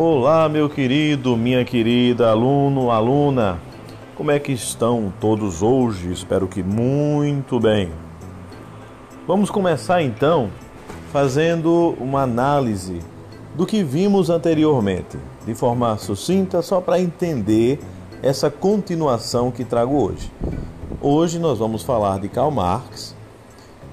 Olá, 0.00 0.48
meu 0.48 0.70
querido, 0.70 1.36
minha 1.36 1.64
querida 1.64 2.30
aluno, 2.30 2.92
aluna. 2.92 3.58
Como 4.14 4.30
é 4.30 4.38
que 4.38 4.52
estão 4.52 5.12
todos 5.20 5.60
hoje? 5.60 6.12
Espero 6.12 6.46
que 6.46 6.62
muito 6.62 7.58
bem. 7.58 7.90
Vamos 9.26 9.50
começar 9.50 10.00
então 10.00 10.50
fazendo 11.12 11.96
uma 11.98 12.22
análise 12.22 13.00
do 13.56 13.66
que 13.66 13.82
vimos 13.82 14.30
anteriormente, 14.30 15.18
de 15.44 15.52
forma 15.52 15.98
sucinta, 15.98 16.62
só 16.62 16.80
para 16.80 17.00
entender 17.00 17.80
essa 18.22 18.48
continuação 18.48 19.50
que 19.50 19.64
trago 19.64 20.00
hoje. 20.00 20.30
Hoje 21.02 21.40
nós 21.40 21.58
vamos 21.58 21.82
falar 21.82 22.20
de 22.20 22.28
Karl 22.28 22.52
Marx. 22.52 23.16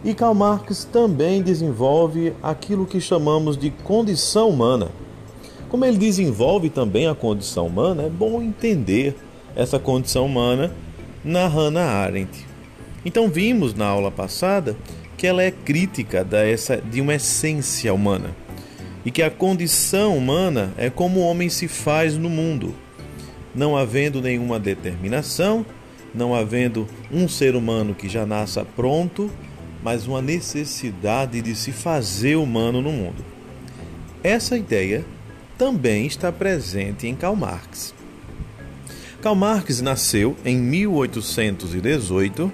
E 0.04 0.14
Karl 0.14 0.36
Marx 0.36 0.86
também 0.86 1.42
desenvolve 1.42 2.32
aquilo 2.44 2.86
que 2.86 3.02
chamamos 3.02 3.58
de 3.58 3.72
condição 3.72 4.50
humana 4.50 4.90
como 5.76 5.84
ele 5.84 5.98
desenvolve 5.98 6.70
também 6.70 7.06
a 7.06 7.14
condição 7.14 7.68
humana, 7.68 8.04
é 8.04 8.10
bom 8.10 8.42
entender 8.42 9.14
essa 9.58 9.78
condição 9.78 10.26
humana 10.26 10.74
na 11.22 11.50
Hannah 11.50 11.84
Arendt. 11.84 12.46
Então 13.04 13.28
vimos 13.28 13.74
na 13.74 13.86
aula 13.86 14.10
passada 14.10 14.74
que 15.18 15.28
ela 15.28 15.44
é 15.44 15.52
crítica 15.52 16.24
dessa, 16.24 16.78
de 16.78 17.02
uma 17.02 17.16
essência 17.16 17.94
humana 17.94 18.34
e 19.04 19.12
que 19.12 19.22
a 19.22 19.30
condição 19.30 20.18
humana 20.18 20.74
é 20.78 20.90
como 20.90 21.20
o 21.20 21.24
homem 21.24 21.50
se 21.50 21.68
faz 21.68 22.16
no 22.16 22.30
mundo, 22.30 22.74
não 23.54 23.76
havendo 23.76 24.22
nenhuma 24.22 24.58
determinação, 24.58 25.66
não 26.14 26.34
havendo 26.34 26.88
um 27.12 27.28
ser 27.28 27.54
humano 27.54 27.94
que 27.94 28.08
já 28.08 28.26
nasça 28.26 28.64
pronto, 28.64 29.30
mas 29.84 30.08
uma 30.08 30.22
necessidade 30.22 31.42
de 31.42 31.54
se 31.54 31.74
fazer 31.74 32.38
humano 32.38 32.82
no 32.82 32.94
mundo. 32.94 33.26
Essa 34.24 34.58
ideia 34.58 35.04
também 35.58 36.06
está 36.06 36.32
presente 36.32 37.08
em 37.08 37.16
Karl 37.16 37.36
Marx. 37.36 37.96
Karl 39.22 39.36
Marx 39.36 39.82
nasceu 39.82 40.38
em 40.46 40.58
1818 40.58 42.54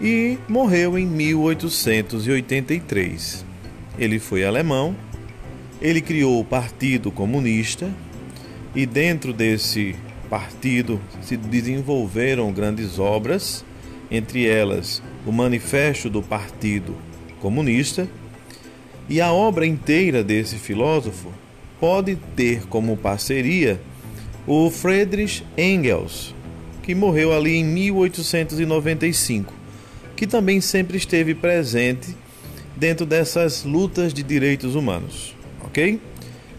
e 0.00 0.38
morreu 0.48 0.96
em 0.98 1.06
1883. 1.06 3.44
Ele 3.98 4.18
foi 4.18 4.44
alemão, 4.44 4.96
ele 5.80 6.00
criou 6.00 6.40
o 6.40 6.44
Partido 6.44 7.10
Comunista 7.10 7.90
e 8.74 8.86
dentro 8.86 9.32
desse 9.32 9.94
partido 10.28 11.00
se 11.20 11.36
desenvolveram 11.36 12.52
grandes 12.52 12.98
obras, 12.98 13.64
entre 14.10 14.46
elas 14.46 15.00
o 15.26 15.32
Manifesto 15.32 16.08
do 16.08 16.22
Partido 16.22 16.96
Comunista, 17.40 18.08
e 19.08 19.20
a 19.20 19.32
obra 19.32 19.66
inteira 19.66 20.22
desse 20.22 20.54
filósofo 20.56 21.32
pode 21.80 22.16
ter 22.36 22.66
como 22.66 22.96
parceria 22.96 23.80
o 24.46 24.70
Friedrich 24.70 25.42
Engels, 25.56 26.34
que 26.82 26.94
morreu 26.94 27.32
ali 27.32 27.56
em 27.56 27.64
1895, 27.64 29.52
que 30.14 30.26
também 30.26 30.60
sempre 30.60 30.98
esteve 30.98 31.34
presente 31.34 32.14
dentro 32.76 33.06
dessas 33.06 33.64
lutas 33.64 34.12
de 34.12 34.22
direitos 34.22 34.74
humanos, 34.74 35.34
ok? 35.64 35.98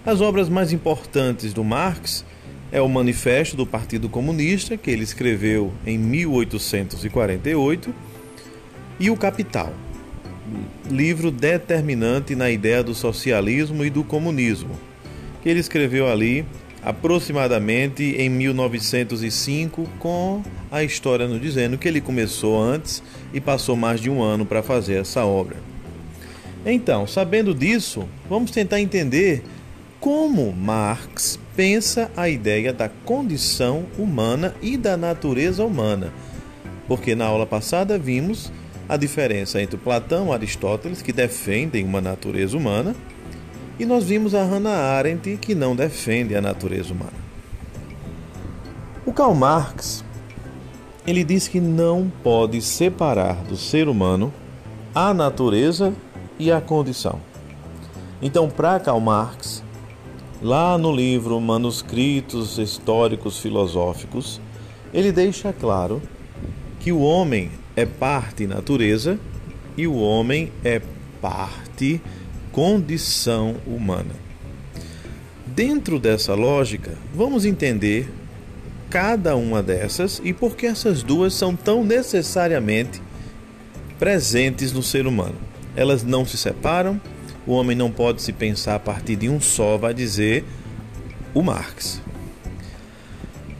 As 0.03 0.19
obras 0.22 0.49
mais 0.49 0.73
importantes 0.73 1.53
do 1.53 1.64
Marx 1.64 2.25
é 2.72 2.81
o 2.81 2.89
Manifesto 2.89 3.55
do 3.55 3.67
Partido 3.67 4.09
Comunista, 4.09 4.75
que 4.75 4.89
ele 4.89 5.03
escreveu 5.03 5.72
em 5.86 5.99
1848, 5.99 7.94
e 8.99 9.09
o 9.09 9.17
Capital, 9.17 9.73
livro 10.89 11.30
determinante 11.30 12.36
na 12.36 12.49
ideia 12.49 12.83
do 12.83 12.95
socialismo 12.95 13.83
e 13.83 13.89
do 13.89 14.03
comunismo 14.03 14.91
que 15.42 15.50
ele 15.50 15.59
escreveu 15.59 16.08
ali 16.08 16.45
aproximadamente 16.84 18.03
em 18.17 18.30
1905, 18.30 19.88
com 19.99 20.42
a 20.71 20.83
história 20.83 21.27
nos 21.27 21.39
dizendo 21.39 21.77
que 21.77 21.88
ele 21.88 22.02
começou 22.02 22.61
antes 22.61 23.04
e 23.33 23.39
passou 23.39 23.76
mais 23.76 24.02
de 24.02 24.10
um 24.10 24.21
ano 24.21 24.45
para 24.45 24.64
fazer 24.64 24.95
essa 24.95 25.23
obra. 25.23 25.58
Então, 26.65 27.08
sabendo 27.08 27.54
disso, 27.54 28.08
vamos 28.30 28.52
tentar 28.52 28.80
entender 28.80 29.43
como 29.99 30.52
Marx 30.52 31.39
pensa 31.55 32.10
a 32.17 32.27
ideia 32.27 32.73
da 32.73 32.89
condição 32.89 33.86
humana 33.98 34.55
e 34.61 34.76
da 34.76 34.98
natureza 34.98 35.64
humana. 35.64 36.11
Porque 36.88 37.14
na 37.14 37.26
aula 37.26 37.45
passada 37.45 37.98
vimos 37.98 38.52
a 38.89 38.98
diferença 38.98 39.61
entre 39.61 39.77
Platão 39.77 40.27
e 40.27 40.32
Aristóteles, 40.32 41.02
que 41.02 41.14
defendem 41.14 41.86
uma 41.86 42.02
natureza 42.02 42.58
humana, 42.58 42.95
e 43.81 43.86
nós 43.86 44.03
vimos 44.03 44.36
a 44.36 44.43
Hannah 44.43 44.95
Arendt 44.95 45.37
que 45.37 45.55
não 45.55 45.75
defende 45.75 46.36
a 46.36 46.42
natureza 46.42 46.93
humana. 46.93 47.17
O 49.03 49.11
Karl 49.11 49.33
Marx, 49.33 50.05
ele 51.08 51.23
diz 51.23 51.47
que 51.47 51.59
não 51.59 52.11
pode 52.21 52.61
separar 52.61 53.37
do 53.43 53.58
ser 53.58 53.87
humano 53.87 54.31
a 54.93 55.15
natureza 55.15 55.95
e 56.37 56.52
a 56.52 56.61
condição. 56.61 57.20
Então, 58.21 58.52
para 58.52 58.80
Karl 58.80 58.99
Marx, 58.99 59.64
lá 60.43 60.77
no 60.77 60.95
livro 60.95 61.41
Manuscritos 61.41 62.59
Históricos 62.59 63.39
Filosóficos, 63.39 64.39
ele 64.93 65.11
deixa 65.11 65.52
claro 65.52 65.99
que 66.80 66.91
o 66.91 66.99
homem 66.99 67.49
é 67.75 67.87
parte 67.87 68.45
natureza 68.45 69.20
e 69.75 69.87
o 69.87 69.95
homem 69.95 70.52
é 70.64 70.80
parte 71.20 71.99
condição 72.52 73.56
humana. 73.66 74.16
Dentro 75.45 76.00
dessa 76.00 76.34
lógica, 76.34 76.98
vamos 77.14 77.45
entender 77.45 78.10
cada 78.89 79.36
uma 79.36 79.64
dessas 79.64 80.22
e 80.23 80.34
por 80.34 80.56
que 80.56 80.66
essas 80.66 81.02
duas 81.02 81.34
são 81.34 81.56
tão 81.56 81.84
necessariamente 81.84 83.02
presentes 83.98 84.72
no 84.72 84.84
ser 84.84 85.08
humano. 85.08 85.36
Elas 85.76 86.04
não 86.04 86.26
se 86.26 86.38
separam, 86.38 87.00
o 87.45 87.54
homem 87.54 87.76
não 87.76 87.92
pode 87.92 88.22
se 88.22 88.34
pensar 88.34 88.76
a 88.76 88.80
partir 88.80 89.16
de 89.16 89.30
um 89.30 89.39
só, 89.39 89.78
vai 89.78 89.94
dizer 89.94 90.44
o 91.33 91.42
Marx. 91.42 92.02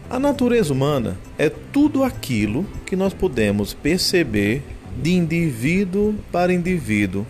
A 0.09 0.19
natureza 0.19 0.73
humana 0.73 1.18
é 1.38 1.50
tudo 1.50 2.03
aquilo 2.03 2.66
que 2.85 2.97
nós 2.97 3.13
podemos 3.13 3.73
perceber 3.73 4.62
de 5.02 5.13
indivíduo 5.13 6.16
para 6.31 6.53
indivíduo 6.53 7.25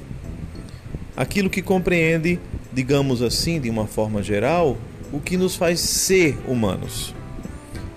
aquilo 1.15 1.49
que 1.49 1.61
compreende, 1.61 2.39
digamos 2.71 3.21
assim, 3.21 3.59
de 3.59 3.69
uma 3.69 3.87
forma 3.87 4.23
geral, 4.23 4.77
o 5.11 5.19
que 5.19 5.37
nos 5.37 5.55
faz 5.55 5.79
ser 5.79 6.37
humanos. 6.47 7.13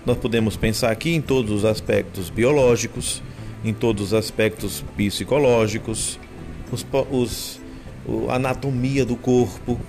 Nós 0.04 0.18
podemos 0.18 0.56
pensar 0.56 0.90
aqui 0.90 1.14
em 1.14 1.20
todos 1.20 1.50
os 1.50 1.64
aspectos 1.64 2.28
biológicos, 2.28 3.22
em 3.64 3.72
todos 3.72 4.08
os 4.08 4.14
aspectos 4.14 4.84
psicológicos, 4.96 6.18
os, 6.70 6.86
os, 7.10 7.60
a 8.28 8.34
anatomia 8.34 9.04
do 9.04 9.16
corpo, 9.16 9.80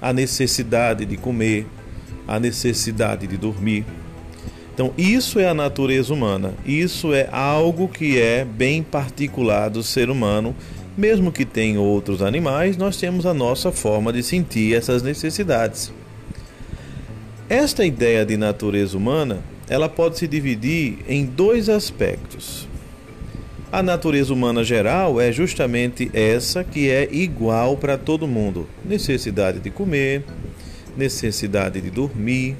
a 0.00 0.12
necessidade 0.12 1.04
de 1.04 1.16
comer, 1.16 1.66
a 2.28 2.38
necessidade 2.38 3.26
de 3.26 3.36
dormir. 3.36 3.84
Então, 4.72 4.92
isso 4.98 5.38
é 5.38 5.48
a 5.48 5.54
natureza 5.54 6.12
humana, 6.12 6.52
isso 6.66 7.12
é 7.12 7.28
algo 7.32 7.88
que 7.88 8.20
é 8.20 8.44
bem 8.44 8.82
particular 8.82 9.70
do 9.70 9.82
ser 9.82 10.10
humano 10.10 10.54
mesmo 10.96 11.32
que 11.32 11.44
tenha 11.44 11.80
outros 11.80 12.22
animais, 12.22 12.76
nós 12.76 12.96
temos 12.96 13.26
a 13.26 13.34
nossa 13.34 13.72
forma 13.72 14.12
de 14.12 14.22
sentir 14.22 14.74
essas 14.74 15.02
necessidades. 15.02 15.92
Esta 17.48 17.84
ideia 17.84 18.24
de 18.24 18.36
natureza 18.36 18.96
humana, 18.96 19.42
ela 19.68 19.88
pode 19.88 20.18
se 20.18 20.26
dividir 20.26 20.98
em 21.08 21.24
dois 21.26 21.68
aspectos. 21.68 22.68
A 23.72 23.82
natureza 23.82 24.32
humana 24.32 24.62
geral 24.62 25.20
é 25.20 25.32
justamente 25.32 26.10
essa 26.14 26.62
que 26.62 26.88
é 26.88 27.08
igual 27.12 27.76
para 27.76 27.98
todo 27.98 28.28
mundo: 28.28 28.68
necessidade 28.84 29.58
de 29.58 29.68
comer, 29.68 30.24
necessidade 30.96 31.80
de 31.80 31.90
dormir, 31.90 32.56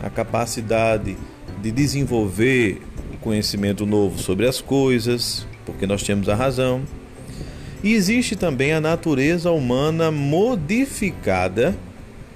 a 0.00 0.08
capacidade 0.08 1.16
de 1.60 1.72
desenvolver 1.72 2.80
conhecimento 3.20 3.86
novo 3.86 4.18
sobre 4.18 4.46
as 4.46 4.60
coisas, 4.60 5.46
porque 5.64 5.86
nós 5.86 6.02
temos 6.02 6.28
a 6.28 6.34
razão 6.34 6.82
e 7.84 7.92
existe 7.92 8.34
também 8.34 8.72
a 8.72 8.80
natureza 8.80 9.50
humana 9.50 10.10
modificada, 10.10 11.76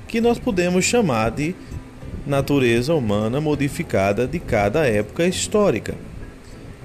que 0.06 0.20
nós 0.20 0.38
podemos 0.38 0.84
chamar 0.84 1.30
de 1.30 1.54
natureza 2.26 2.94
humana 2.94 3.40
modificada 3.40 4.26
de 4.26 4.38
cada 4.38 4.86
época 4.86 5.24
histórica. 5.26 5.94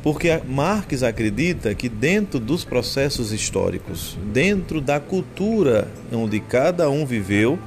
Porque 0.01 0.39
Marx 0.47 1.03
acredita 1.03 1.75
que 1.75 1.89
dentro 1.89 2.39
dos 2.39 2.63
processos 2.63 3.33
históricos, 3.33 4.17
dentro 4.31 4.79
da 4.79 4.97
cultura 4.97 5.89
onde 6.09 6.39
cada 6.39 6.89
um 6.89 7.05
viveu, 7.05 7.59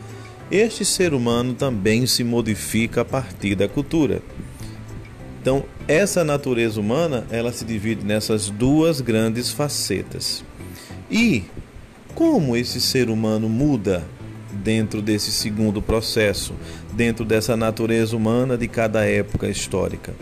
este 0.51 0.83
ser 0.83 1.13
humano 1.13 1.53
também 1.53 2.07
se 2.07 2.25
modifica 2.25 3.03
a 3.03 3.05
partir 3.05 3.55
da 3.55 3.69
cultura. 3.69 4.23
Então, 5.43 5.63
essa 5.87 6.25
natureza 6.25 6.81
humana, 6.81 7.27
ela 7.31 7.53
se 7.53 7.67
divide 7.67 8.03
nessas 8.03 8.49
duas 8.49 9.03
grandes 9.03 9.51
facetas. 9.51 10.43
E 11.11 11.45
como 12.15 12.57
esse 12.57 12.81
ser 12.81 13.11
humano 13.11 13.49
muda 13.49 14.05
dentro 14.53 15.03
desse 15.03 15.31
segundo 15.31 15.83
processo, 15.83 16.55
dentro 16.93 17.25
dessa 17.25 17.57
natureza 17.57 18.17
humana 18.17 18.57
de 18.57 18.67
cada 18.67 19.05
época 19.05 19.49
histórica. 19.49 20.15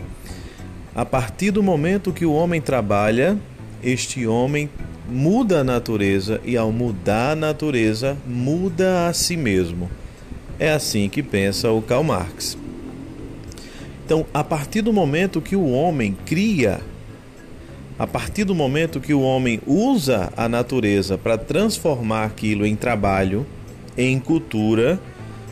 A 0.93 1.05
partir 1.05 1.51
do 1.51 1.63
momento 1.63 2.13
que 2.13 2.25
o 2.25 2.33
homem 2.33 2.61
trabalha, 2.61 3.37
este 3.83 4.27
homem 4.27 4.69
muda 5.09 5.59
a 5.59 5.63
natureza 5.63 6.41
e, 6.43 6.57
ao 6.57 6.71
mudar 6.71 7.31
a 7.31 7.35
natureza, 7.35 8.17
muda 8.25 9.07
a 9.07 9.13
si 9.13 9.37
mesmo. 9.37 9.89
É 10.57 10.71
assim 10.71 11.09
que 11.09 11.21
pensa 11.21 11.71
o 11.71 11.81
Karl 11.81 12.03
Marx. 12.03 12.57
Então, 14.05 14.25
a 14.33 14.43
partir 14.43 14.81
do 14.81 14.93
momento 14.93 15.41
que 15.41 15.55
o 15.55 15.69
homem 15.69 16.15
cria, 16.25 16.79
a 17.97 18.05
partir 18.05 18.43
do 18.43 18.53
momento 18.53 18.99
que 18.99 19.13
o 19.13 19.21
homem 19.21 19.61
usa 19.65 20.31
a 20.35 20.49
natureza 20.49 21.17
para 21.17 21.37
transformar 21.37 22.25
aquilo 22.25 22.65
em 22.65 22.75
trabalho, 22.75 23.45
em 23.97 24.19
cultura, 24.19 24.99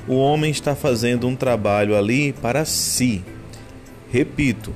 o 0.07 0.15
homem 0.15 0.51
está 0.51 0.75
fazendo 0.75 1.27
um 1.27 1.35
trabalho 1.35 1.95
ali 1.95 2.33
para 2.33 2.65
si. 2.65 3.23
Repito, 4.11 4.73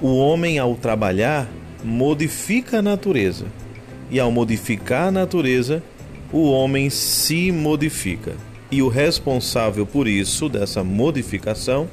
o 0.00 0.16
homem, 0.16 0.58
ao 0.58 0.76
trabalhar, 0.76 1.48
modifica 1.82 2.78
a 2.78 2.82
natureza. 2.82 3.46
E 4.08 4.20
ao 4.20 4.30
modificar 4.30 5.08
a 5.08 5.10
natureza, 5.10 5.82
o 6.32 6.50
homem 6.50 6.88
se 6.90 7.50
modifica. 7.50 8.34
E 8.70 8.82
o 8.82 8.88
responsável 8.88 9.84
por 9.84 10.06
isso, 10.06 10.48
dessa 10.48 10.84
modificação, 10.84 11.88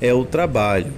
é 0.00 0.12
o 0.12 0.24
trabalho. 0.24 0.92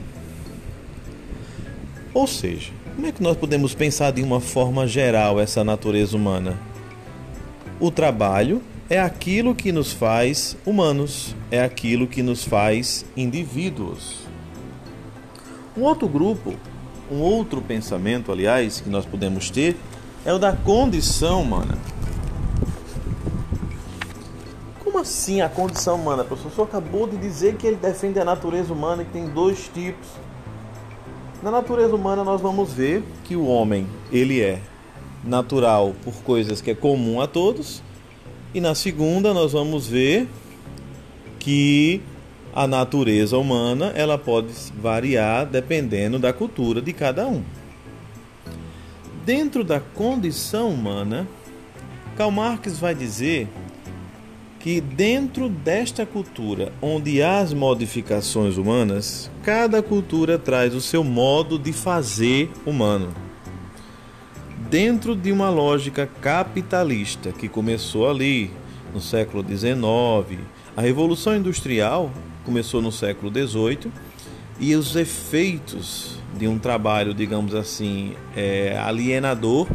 Ou 2.14 2.26
seja, 2.26 2.72
como 2.94 3.06
é 3.06 3.12
que 3.12 3.22
nós 3.22 3.36
podemos 3.36 3.74
pensar 3.74 4.10
de 4.12 4.22
uma 4.22 4.40
forma 4.40 4.86
geral 4.86 5.40
essa 5.40 5.64
natureza 5.64 6.16
humana? 6.16 6.58
O 7.80 7.90
trabalho 7.90 8.62
é 8.88 9.00
aquilo 9.00 9.54
que 9.54 9.72
nos 9.72 9.92
faz 9.92 10.56
humanos, 10.64 11.34
é 11.50 11.62
aquilo 11.62 12.06
que 12.06 12.22
nos 12.22 12.44
faz 12.44 13.04
indivíduos. 13.16 14.20
Um 15.76 15.82
outro 15.82 16.06
grupo 16.06 16.54
um 17.12 17.20
outro 17.20 17.60
pensamento, 17.60 18.32
aliás, 18.32 18.80
que 18.80 18.88
nós 18.88 19.04
podemos 19.04 19.50
ter 19.50 19.76
é 20.24 20.32
o 20.32 20.38
da 20.38 20.52
condição 20.52 21.42
humana. 21.42 21.76
Como 24.82 24.98
assim 24.98 25.42
a 25.42 25.48
condição 25.48 25.96
humana? 25.96 26.22
O 26.22 26.26
professor 26.26 26.62
acabou 26.62 27.06
de 27.06 27.18
dizer 27.18 27.56
que 27.56 27.66
ele 27.66 27.76
defende 27.76 28.18
a 28.18 28.24
natureza 28.24 28.72
humana 28.72 29.02
e 29.02 29.04
que 29.04 29.12
tem 29.12 29.28
dois 29.28 29.68
tipos. 29.74 30.08
Na 31.42 31.50
natureza 31.50 31.92
humana 31.92 32.22
nós 32.22 32.40
vamos 32.40 32.72
ver 32.72 33.02
que 33.24 33.34
o 33.34 33.46
homem, 33.46 33.88
ele 34.12 34.40
é 34.40 34.60
natural 35.24 35.92
por 36.04 36.14
coisas 36.22 36.60
que 36.60 36.70
é 36.70 36.74
comum 36.74 37.20
a 37.20 37.26
todos, 37.26 37.82
e 38.54 38.60
na 38.60 38.76
segunda 38.76 39.34
nós 39.34 39.52
vamos 39.52 39.88
ver 39.88 40.28
que 41.40 42.00
a 42.54 42.68
natureza 42.68 43.36
humana 43.36 43.92
ela 43.96 44.16
pode 44.16 44.52
variar 44.80 45.44
dependendo 45.44 46.16
da 46.16 46.32
cultura 46.32 46.80
de 46.80 46.92
cada 46.92 47.26
um. 47.26 47.42
Dentro 49.24 49.64
da 49.64 49.80
condição 49.80 50.68
humana, 50.68 51.26
Karl 52.16 52.30
Marx 52.30 52.78
vai 52.78 52.94
dizer 52.94 53.48
que 54.62 54.80
dentro 54.80 55.48
desta 55.48 56.06
cultura 56.06 56.72
onde 56.80 57.20
há 57.20 57.40
as 57.40 57.52
modificações 57.52 58.56
humanas, 58.56 59.28
cada 59.42 59.82
cultura 59.82 60.38
traz 60.38 60.72
o 60.72 60.80
seu 60.80 61.02
modo 61.02 61.58
de 61.58 61.72
fazer 61.72 62.48
humano. 62.64 63.12
Dentro 64.70 65.16
de 65.16 65.32
uma 65.32 65.50
lógica 65.50 66.06
capitalista 66.06 67.32
que 67.32 67.48
começou 67.48 68.08
ali 68.08 68.52
no 68.94 69.00
século 69.00 69.44
XIX, 69.44 70.40
a 70.76 70.80
Revolução 70.80 71.36
Industrial 71.36 72.08
começou 72.44 72.80
no 72.80 72.92
século 72.92 73.32
XVIII 73.32 73.90
e 74.60 74.76
os 74.76 74.94
efeitos 74.94 76.20
de 76.38 76.46
um 76.46 76.56
trabalho, 76.56 77.12
digamos 77.12 77.52
assim, 77.52 78.14
é, 78.36 78.78
alienador, 78.78 79.66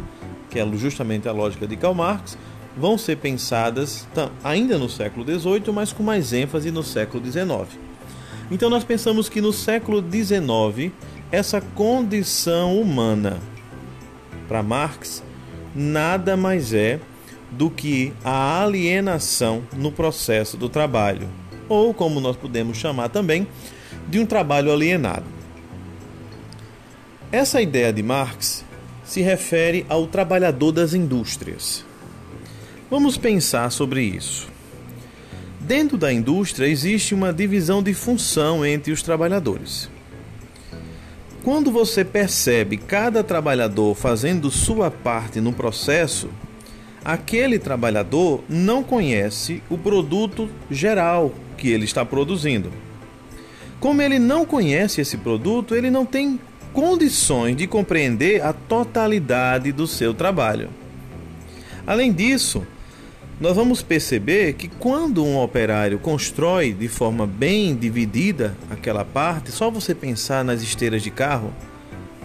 que 0.48 0.58
é 0.58 0.66
justamente 0.76 1.28
a 1.28 1.32
lógica 1.32 1.66
de 1.66 1.76
Karl 1.76 1.94
Marx, 1.94 2.38
vão 2.78 2.96
ser 2.96 3.16
pensadas 3.16 4.06
ainda 4.42 4.78
no 4.78 4.88
século 4.88 5.24
XVIII, 5.24 5.72
mas 5.72 5.92
com 5.92 6.02
mais 6.02 6.32
ênfase 6.32 6.70
no 6.70 6.82
século 6.82 7.24
XIX. 7.24 7.78
Então 8.50 8.70
nós 8.70 8.84
pensamos 8.84 9.28
que 9.28 9.40
no 9.40 9.52
século 9.52 10.02
XIX 10.02 10.92
essa 11.30 11.60
condição 11.60 12.80
humana 12.80 13.38
para 14.46 14.62
Marx 14.62 15.22
nada 15.74 16.36
mais 16.36 16.72
é 16.72 17.00
do 17.50 17.70
que 17.70 18.12
a 18.24 18.62
alienação 18.62 19.62
no 19.76 19.90
processo 19.90 20.56
do 20.56 20.68
trabalho, 20.68 21.28
ou 21.68 21.92
como 21.92 22.20
nós 22.20 22.36
podemos 22.36 22.76
chamar 22.76 23.08
também, 23.08 23.46
de 24.08 24.18
um 24.18 24.26
trabalho 24.26 24.72
alienado. 24.72 25.24
Essa 27.30 27.60
ideia 27.60 27.92
de 27.92 28.02
Marx 28.02 28.64
se 29.04 29.20
refere 29.20 29.84
ao 29.88 30.06
trabalhador 30.06 30.72
das 30.72 30.94
indústrias. 30.94 31.87
Vamos 32.90 33.18
pensar 33.18 33.70
sobre 33.70 34.02
isso. 34.02 34.48
Dentro 35.60 35.98
da 35.98 36.10
indústria 36.10 36.66
existe 36.66 37.14
uma 37.14 37.34
divisão 37.34 37.82
de 37.82 37.92
função 37.92 38.64
entre 38.64 38.90
os 38.90 39.02
trabalhadores. 39.02 39.90
Quando 41.44 41.70
você 41.70 42.02
percebe 42.02 42.78
cada 42.78 43.22
trabalhador 43.22 43.94
fazendo 43.94 44.50
sua 44.50 44.90
parte 44.90 45.38
no 45.38 45.52
processo, 45.52 46.30
aquele 47.04 47.58
trabalhador 47.58 48.42
não 48.48 48.82
conhece 48.82 49.62
o 49.68 49.76
produto 49.76 50.48
geral 50.70 51.34
que 51.58 51.68
ele 51.68 51.84
está 51.84 52.06
produzindo. 52.06 52.72
Como 53.78 54.00
ele 54.00 54.18
não 54.18 54.46
conhece 54.46 55.02
esse 55.02 55.18
produto, 55.18 55.74
ele 55.74 55.90
não 55.90 56.06
tem 56.06 56.40
condições 56.72 57.54
de 57.54 57.66
compreender 57.66 58.42
a 58.42 58.54
totalidade 58.54 59.72
do 59.72 59.86
seu 59.86 60.14
trabalho. 60.14 60.70
Além 61.86 62.12
disso, 62.12 62.66
nós 63.40 63.54
vamos 63.54 63.82
perceber 63.82 64.54
que 64.54 64.66
quando 64.66 65.24
um 65.24 65.38
operário 65.40 65.98
constrói 65.98 66.72
de 66.72 66.88
forma 66.88 67.24
bem 67.24 67.76
dividida 67.76 68.56
aquela 68.68 69.04
parte, 69.04 69.52
só 69.52 69.70
você 69.70 69.94
pensar 69.94 70.44
nas 70.44 70.60
esteiras 70.60 71.02
de 71.02 71.10
carro, 71.10 71.52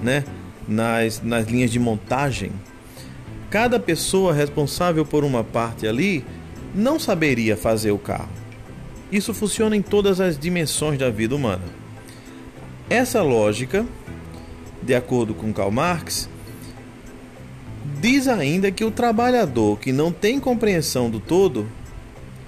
né, 0.02 0.24
nas, 0.68 1.22
nas 1.22 1.48
linhas 1.48 1.70
de 1.70 1.78
montagem, 1.78 2.52
cada 3.52 3.80
pessoa 3.80 4.34
responsável 4.34 5.06
por 5.06 5.24
uma 5.24 5.44
parte 5.44 5.86
ali 5.86 6.26
não 6.74 7.00
saberia 7.00 7.56
fazer 7.56 7.92
o 7.92 8.00
carro. 8.00 8.32
Isso 9.12 9.32
funciona 9.36 9.76
em 9.76 9.82
todas 9.84 10.20
as 10.20 10.40
dimensões 10.40 10.98
da 10.98 11.12
vida 11.12 11.36
humana. 11.36 11.62
Essa 12.90 13.22
lógica, 13.22 13.86
de 14.82 14.96
acordo 14.96 15.36
com 15.36 15.54
Karl 15.54 15.70
Marx, 15.70 16.28
diz 18.00 18.28
ainda 18.28 18.72
que 18.72 18.84
o 18.84 18.92
trabalhador 18.92 19.80
que 19.80 19.92
não 19.92 20.12
tem 20.12 20.40
compreensão 20.40 21.10
do 21.10 21.20
todo, 21.20 21.68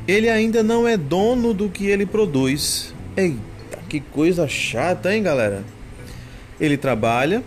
ele 0.08 0.30
ainda 0.30 0.62
não 0.63 0.88
é 0.88 0.96
dono 0.98 1.54
do 1.54 1.70
que 1.70 1.88
ele 1.88 2.06
produz. 2.06 2.94
Eita, 3.18 3.80
que 3.89 4.00
coisa 4.00 4.48
chata, 4.48 5.15
hein, 5.15 5.24
galera? 5.24 5.63
Ele 6.60 6.77
trabalha, 6.77 7.44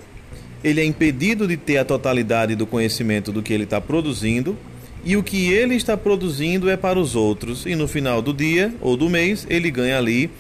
ele 0.63 0.81
é 0.81 0.85
impedido 0.85 1.47
de 1.47 1.57
ter 1.57 1.79
a 1.79 1.85
totalidade 1.85 2.55
do 2.55 2.67
conhecimento 2.67 3.33
do 3.33 3.43
que 3.43 3.53
ele 3.53 3.65
está 3.65 3.81
produzindo 3.81 4.57
e 5.05 5.17
o 5.17 5.23
que 5.23 5.51
ele 5.53 5.75
está 5.75 5.97
produzindo 5.97 6.69
é 6.69 6.77
para 6.77 6.99
os 6.99 7.15
outros, 7.15 7.65
e 7.65 7.75
no 7.75 7.87
final 7.87 8.21
do 8.21 8.35
dia 8.35 8.75
ou 8.81 8.97
do 8.97 9.09
mês 9.09 9.47
ele 9.49 9.71
ganha 9.71 9.97
ali 9.97 10.31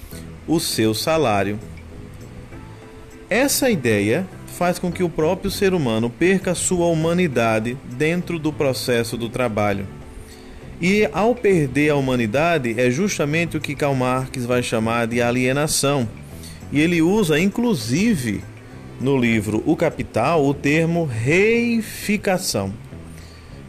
o 0.47 0.59
seu 0.59 0.93
salário. 0.93 1.59
Essa 3.31 3.71
ideia 3.71 4.26
faz 4.59 4.79
com 4.79 4.91
que 4.91 5.05
o 5.05 5.09
próprio 5.09 5.50
ser 5.50 5.73
humano 5.73 6.11
perca 6.11 6.55
sua 6.55 6.87
humanidade 6.87 7.79
dentro 7.97 8.38
do 8.38 8.53
processo 8.53 9.17
do 9.17 9.29
trabalho. 9.29 9.87
E 10.81 11.09
ao 11.12 11.35
perder 11.35 11.91
a 11.91 11.97
humanidade 11.97 12.75
é 12.79 12.91
justamente 12.91 13.57
o 13.57 13.61
que 13.61 13.75
Karl 13.75 13.95
Marx 13.95 14.45
vai 14.45 14.62
chamar 14.62 15.07
de 15.07 15.23
alienação. 15.23 16.09
E 16.73 16.81
ele 16.81 17.00
usa 17.00 17.38
inclusive 17.38 18.43
no 19.00 19.17
livro 19.17 19.62
O 19.65 19.77
Capital 19.77 20.45
o 20.45 20.53
termo 20.53 21.05
reificação 21.05 22.75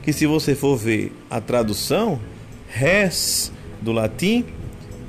que 0.10 0.14
se 0.14 0.26
você 0.26 0.56
for 0.56 0.76
ver 0.76 1.12
a 1.30 1.40
tradução, 1.40 2.20
res 2.68 3.52
do 3.80 3.92
latim 3.92 4.44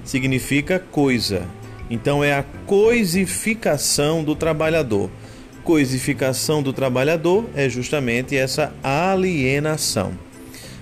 significa 0.04 0.78
coisa. 0.78 1.46
Então 1.88 2.22
é 2.22 2.34
a 2.34 2.44
coisificação 2.66 4.22
do 4.22 4.36
trabalhador. 4.36 5.10
Coisificação 5.64 6.62
do 6.62 6.72
trabalhador 6.72 7.44
é 7.54 7.68
justamente 7.68 8.36
essa 8.36 8.72
alienação. 8.82 10.12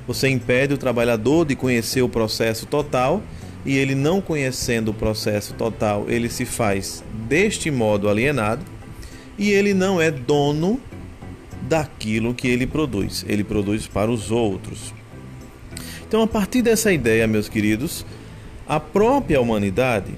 Você 0.06 0.28
impede 0.28 0.73
o 0.73 0.78
trabalhador 0.78 1.44
de 1.44 1.54
conhecer 1.54 2.00
o 2.00 2.08
processo 2.08 2.64
total 2.64 3.23
e 3.66 3.76
ele 3.76 3.94
não 3.94 4.20
conhecendo 4.20 4.90
o 4.90 4.94
processo 4.94 5.52
total, 5.54 6.06
ele 6.08 6.30
se 6.30 6.44
faz 6.44 7.04
deste 7.28 7.70
modo 7.70 8.08
alienado 8.08 8.64
e 9.37 9.50
ele 9.50 9.75
não 9.75 10.00
é 10.00 10.11
dono 10.11 10.80
daquilo 11.62 12.32
que 12.32 12.49
ele 12.49 12.66
produz. 12.66 13.25
Ele 13.28 13.44
produz 13.44 13.87
para 13.87 14.11
os 14.11 14.30
outros. 14.30 14.94
Então, 16.06 16.23
a 16.23 16.26
partir 16.26 16.62
dessa 16.62 16.90
ideia, 16.92 17.26
meus 17.26 17.49
queridos, 17.49 18.06
a 18.66 18.80
própria 18.80 19.40
humanidade 19.40 20.14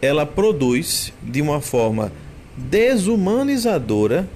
ela 0.00 0.24
produz 0.24 1.12
de 1.22 1.42
uma 1.42 1.60
forma 1.60 2.12
desumanizadora 2.58 4.28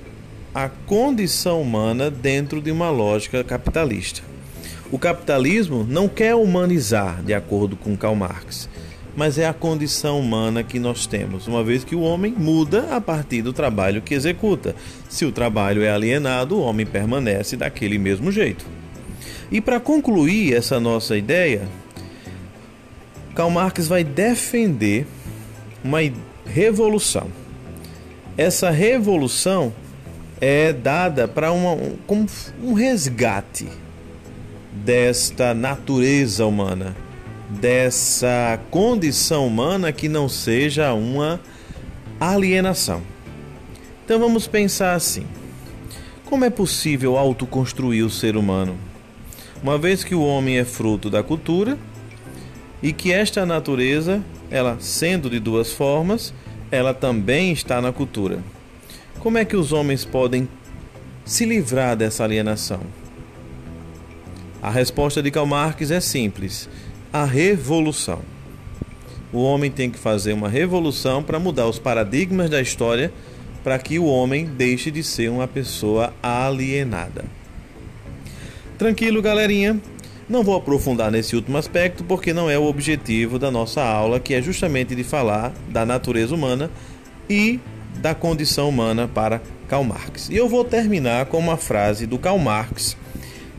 a 0.54 0.68
condição 0.68 1.60
humana 1.60 2.10
dentro 2.10 2.60
de 2.60 2.70
uma 2.70 2.90
lógica 2.90 3.42
capitalista. 3.42 4.22
O 4.90 4.98
capitalismo 4.98 5.84
não 5.88 6.08
quer 6.08 6.34
humanizar, 6.34 7.22
de 7.22 7.32
acordo 7.32 7.76
com 7.76 7.96
Karl 7.96 8.14
Marx, 8.14 8.68
mas 9.16 9.38
é 9.38 9.46
a 9.46 9.52
condição 9.52 10.20
humana 10.20 10.62
que 10.62 10.78
nós 10.78 11.06
temos, 11.06 11.46
uma 11.46 11.64
vez 11.64 11.84
que 11.84 11.94
o 11.94 12.00
homem 12.00 12.34
muda 12.36 12.94
a 12.94 13.00
partir 13.00 13.42
do 13.42 13.52
trabalho 13.52 14.02
que 14.02 14.14
executa. 14.14 14.74
Se 15.08 15.24
o 15.24 15.32
trabalho 15.32 15.82
é 15.82 15.90
alienado, 15.90 16.56
o 16.56 16.62
homem 16.62 16.86
permanece 16.86 17.56
daquele 17.56 17.98
mesmo 17.98 18.30
jeito. 18.30 18.64
E 19.50 19.60
para 19.60 19.80
concluir 19.80 20.54
essa 20.54 20.78
nossa 20.78 21.16
ideia, 21.16 21.62
Karl 23.34 23.50
Marx 23.50 23.86
vai 23.86 24.04
defender 24.04 25.06
uma 25.82 25.98
revolução. 26.46 27.41
Essa 28.36 28.70
revolução 28.70 29.72
é 30.40 30.72
dada 30.72 31.28
para 31.28 31.52
um, 31.52 31.96
como 32.06 32.26
um 32.62 32.72
resgate 32.72 33.68
desta 34.72 35.52
natureza 35.52 36.46
humana, 36.46 36.96
dessa 37.48 38.58
condição 38.70 39.46
humana 39.46 39.92
que 39.92 40.08
não 40.08 40.28
seja 40.28 40.94
uma 40.94 41.40
alienação. 42.18 43.02
Então 44.04 44.18
vamos 44.18 44.46
pensar 44.46 44.94
assim: 44.94 45.26
como 46.24 46.44
é 46.44 46.50
possível 46.50 47.18
autoconstruir 47.18 48.04
o 48.04 48.10
ser 48.10 48.36
humano? 48.36 48.76
Uma 49.62 49.76
vez 49.76 50.02
que 50.02 50.14
o 50.14 50.24
homem 50.24 50.58
é 50.58 50.64
fruto 50.64 51.10
da 51.10 51.22
cultura 51.22 51.78
e 52.82 52.92
que 52.92 53.12
esta 53.12 53.46
natureza, 53.46 54.22
ela 54.50 54.76
sendo 54.80 55.30
de 55.30 55.38
duas 55.38 55.70
formas, 55.72 56.34
ela 56.72 56.94
também 56.94 57.52
está 57.52 57.82
na 57.82 57.92
cultura. 57.92 58.42
Como 59.20 59.36
é 59.36 59.44
que 59.44 59.54
os 59.54 59.72
homens 59.72 60.06
podem 60.06 60.48
se 61.22 61.44
livrar 61.44 61.94
dessa 61.94 62.24
alienação? 62.24 62.80
A 64.62 64.70
resposta 64.70 65.22
de 65.22 65.30
Karl 65.30 65.46
Marx 65.46 65.90
é 65.90 66.00
simples: 66.00 66.68
a 67.12 67.24
revolução. 67.24 68.20
O 69.30 69.42
homem 69.42 69.70
tem 69.70 69.90
que 69.90 69.98
fazer 69.98 70.32
uma 70.32 70.48
revolução 70.48 71.22
para 71.22 71.38
mudar 71.38 71.68
os 71.68 71.78
paradigmas 71.78 72.48
da 72.48 72.60
história 72.60 73.12
para 73.62 73.78
que 73.78 73.98
o 73.98 74.06
homem 74.06 74.46
deixe 74.46 74.90
de 74.90 75.02
ser 75.02 75.30
uma 75.30 75.46
pessoa 75.46 76.12
alienada. 76.22 77.24
Tranquilo, 78.76 79.22
galerinha? 79.22 79.80
Não 80.32 80.42
vou 80.42 80.56
aprofundar 80.56 81.10
nesse 81.10 81.36
último 81.36 81.58
aspecto 81.58 82.02
porque 82.02 82.32
não 82.32 82.48
é 82.48 82.58
o 82.58 82.64
objetivo 82.64 83.38
da 83.38 83.50
nossa 83.50 83.82
aula, 83.82 84.18
que 84.18 84.32
é 84.32 84.40
justamente 84.40 84.94
de 84.94 85.04
falar 85.04 85.52
da 85.68 85.84
natureza 85.84 86.34
humana 86.34 86.70
e 87.28 87.60
da 87.98 88.14
condição 88.14 88.70
humana 88.70 89.06
para 89.06 89.42
Karl 89.68 89.84
Marx. 89.84 90.30
E 90.30 90.36
eu 90.36 90.48
vou 90.48 90.64
terminar 90.64 91.26
com 91.26 91.36
uma 91.36 91.58
frase 91.58 92.06
do 92.06 92.16
Karl 92.16 92.38
Marx 92.38 92.96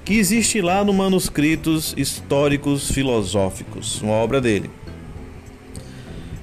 que 0.03 0.15
existe 0.15 0.61
lá 0.61 0.83
no 0.83 0.91
Manuscritos 0.91 1.93
Históricos 1.95 2.89
Filosóficos, 2.89 4.01
uma 4.01 4.15
obra 4.15 4.41
dele. 4.41 4.67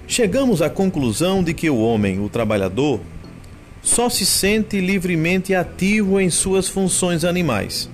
Chegamos 0.07 0.63
à 0.63 0.71
conclusão 0.71 1.43
de 1.43 1.53
que 1.53 1.69
o 1.69 1.81
homem, 1.81 2.21
o 2.21 2.29
trabalhador, 2.29 3.01
só 3.83 4.09
se 4.09 4.25
sente 4.25 4.81
livremente 4.81 5.57
ativo 5.57 6.21
em 6.21 6.31
suas 6.31 6.69
funções 6.69 7.25
animais, 7.25 7.91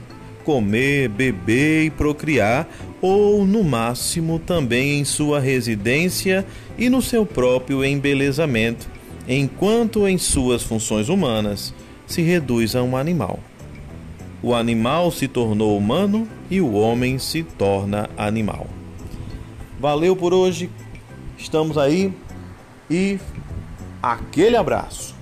comer, 0.46 1.08
beber 1.08 1.86
e 1.86 1.90
procriar, 1.90 2.68
ou 3.02 3.44
no 3.44 3.64
máximo 3.64 4.38
também 4.38 5.00
em 5.00 5.04
sua 5.04 5.40
residência 5.40 6.46
e 6.78 6.88
no 6.88 7.02
seu 7.02 7.26
próprio 7.26 7.84
embelezamento, 7.84 8.88
enquanto 9.28 10.06
em 10.06 10.16
suas 10.16 10.62
funções 10.62 11.08
humanas 11.08 11.74
se 12.06 12.22
reduz 12.22 12.76
a 12.76 12.82
um 12.84 12.96
animal. 12.96 13.40
O 14.40 14.54
animal 14.54 15.10
se 15.10 15.26
tornou 15.26 15.76
humano 15.76 16.28
e 16.48 16.60
o 16.60 16.74
homem 16.74 17.18
se 17.18 17.42
torna 17.42 18.08
animal. 18.16 18.68
Valeu 19.80 20.14
por 20.14 20.32
hoje, 20.32 20.70
estamos 21.36 21.76
aí 21.76 22.14
e 22.88 23.18
aquele 24.00 24.56
abraço. 24.56 25.15